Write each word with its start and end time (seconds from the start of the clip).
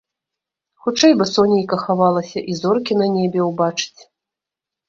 Хутчэй 0.85 1.13
бы 1.19 1.27
сонейка 1.33 1.79
хавалася 1.83 2.39
і 2.53 2.57
зоркі 2.63 2.93
на 3.03 3.07
небе 3.19 3.39
ўбачыць. 3.51 4.01